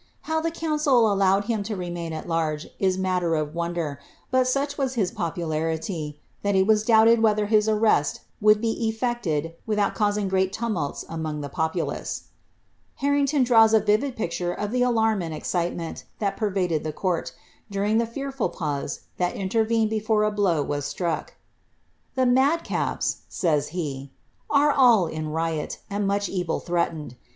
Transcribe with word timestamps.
How 0.21 0.41
the 0.41 0.49
council 0.49 1.13
allowed 1.13 1.45
him 1.45 1.61
to 1.61 1.75
remain 1.75 2.11
at 2.11 2.27
large 2.27 2.67
is 2.79 2.97
matter 2.97 3.35
of 3.35 3.53
wonder* 3.53 3.99
bnl, 4.33 4.41
snch 4.47 4.75
was 4.75 4.95
his 4.95 5.11
popularity, 5.11 6.19
that 6.41 6.55
it 6.55 6.65
was 6.65 6.83
doubted 6.83 7.21
whether 7.21 7.45
his 7.45 7.69
arrest 7.69 8.21
Would 8.41 8.59
be 8.61 8.91
eflected 8.91 9.53
without 9.67 9.93
causing 9.93 10.27
great 10.27 10.51
tumults 10.51 11.05
among 11.07 11.41
the 11.41 11.49
populace. 11.49 12.29
>Cunden. 12.99 13.27
^WxA 13.27 13.27
J7^ 13.27 13.27
BLIZABETH. 13.27 13.29
Haninpon 13.29 13.45
draws 13.45 13.73
a 13.75 13.81
Tivid 13.81 14.15
picture 14.15 14.51
of 14.53 14.71
ilie 14.73 14.81
alarm 14.81 15.19
anil 15.19 15.99
e 15.99 16.31
pervaded 16.35 16.87
ihe 16.87 16.95
court, 16.95 17.33
during 17.69 18.01
ihe 18.01 18.07
feaiful 18.11 18.51
pause 18.51 19.01
thai 19.19 19.33
intervened 19.33 19.93
I 19.93 20.29
blow 20.31 20.63
was 20.63 20.91
itnickr— 20.91 21.27
"The 22.15 22.23
mado^JB," 22.25 23.17
sayi 23.29 23.69
he, 23.69 24.11
"are 24.49 24.71
all 24.71 25.05
Ln 25.11 25.27
riol,M 25.31 26.07
eril 26.09 26.63
threatened. 26.65 27.17